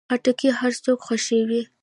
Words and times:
خټکی 0.09 0.49
هر 0.59 0.73
څوک 0.83 0.99
خوښوي. 1.07 1.61